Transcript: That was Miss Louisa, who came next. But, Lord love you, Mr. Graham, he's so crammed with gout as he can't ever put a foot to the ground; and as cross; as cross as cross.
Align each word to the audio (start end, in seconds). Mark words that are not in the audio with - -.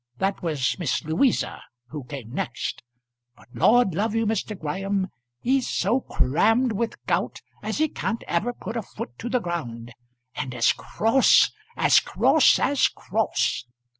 That 0.17 0.41
was 0.41 0.79
Miss 0.79 1.03
Louisa, 1.03 1.61
who 1.89 2.03
came 2.05 2.31
next. 2.33 2.81
But, 3.37 3.49
Lord 3.53 3.93
love 3.93 4.15
you, 4.15 4.25
Mr. 4.25 4.57
Graham, 4.59 5.09
he's 5.41 5.69
so 5.69 5.99
crammed 6.01 6.71
with 6.71 6.95
gout 7.05 7.43
as 7.61 7.77
he 7.77 7.87
can't 7.87 8.23
ever 8.27 8.51
put 8.51 8.75
a 8.75 8.81
foot 8.81 9.15
to 9.19 9.29
the 9.29 9.37
ground; 9.39 9.93
and 10.33 10.55
as 10.55 10.73
cross; 10.73 11.51
as 11.77 11.99
cross 11.99 12.57
as 12.57 12.87
cross. 12.87 13.65